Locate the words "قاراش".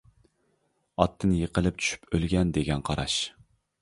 2.89-3.19